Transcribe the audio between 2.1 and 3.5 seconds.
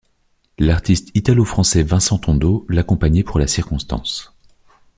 Tondo l'accompagnait pour la